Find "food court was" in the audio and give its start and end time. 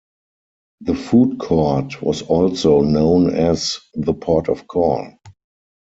0.95-2.23